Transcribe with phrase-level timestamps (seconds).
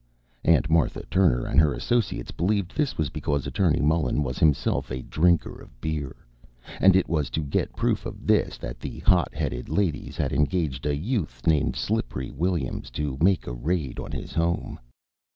[0.43, 5.03] Aunt Martha Turner and her associates believed this was because Attorney Mullen was himself a
[5.03, 6.15] drinker of beer,
[6.79, 10.87] and it was to get proof of this that the hot headed ladies had engaged
[10.87, 14.79] a youth named Slippery Williams to make a raid on his home.